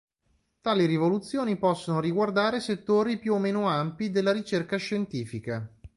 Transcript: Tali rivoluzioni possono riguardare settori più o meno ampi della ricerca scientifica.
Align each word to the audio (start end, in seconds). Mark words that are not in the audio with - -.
Tali 0.61 0.87
rivoluzioni 0.87 1.57
possono 1.57 1.99
riguardare 1.99 2.59
settori 2.59 3.19
più 3.19 3.35
o 3.35 3.37
meno 3.37 3.69
ampi 3.69 4.09
della 4.09 4.31
ricerca 4.31 4.77
scientifica. 4.77 5.71